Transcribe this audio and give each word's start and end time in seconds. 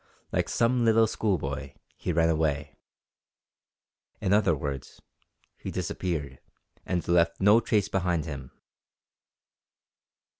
Like 0.31 0.49
some 0.49 0.83
little 0.83 1.05
schoolboy, 1.05 1.73
he 1.95 2.11
ran 2.11 2.27
away! 2.29 2.75
In 4.19 4.33
other 4.33 4.55
words, 4.55 4.99
he 5.59 5.69
disappeared, 5.69 6.39
and 6.87 7.07
left 7.07 7.39
no 7.39 7.59
trace 7.59 7.87
behind 7.87 8.25
him. 8.25 8.49